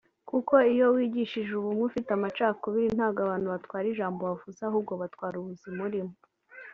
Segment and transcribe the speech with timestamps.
[0.29, 6.15] kuko iyo wigishije ubumwe ufite amacakubiri ntabwo abantu batwara ijambo wavuze ahubwo batwara ubuzima urimo